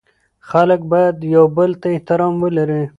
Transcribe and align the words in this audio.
خلګ 0.49 0.81
باید 0.91 1.15
یوبل 1.35 1.71
ته 1.81 1.87
احترام 1.95 2.33
ولري 2.43 2.83